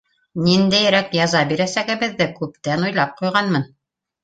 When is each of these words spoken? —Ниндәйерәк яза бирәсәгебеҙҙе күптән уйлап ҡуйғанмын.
—Ниндәйерәк 0.45 1.13
яза 1.17 1.43
бирәсәгебеҙҙе 1.51 2.29
күптән 2.41 2.89
уйлап 2.91 3.17
ҡуйғанмын. 3.23 3.71